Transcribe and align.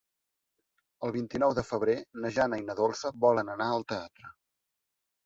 El 1.07 1.11
vint-i-nou 1.17 1.53
de 1.59 1.63
febrer 1.67 1.95
na 2.23 2.31
Jana 2.37 2.59
i 2.63 2.65
na 2.71 2.77
Dolça 2.79 3.13
volen 3.27 3.53
anar 3.57 3.69
al 3.75 3.87
teatre. 3.95 4.33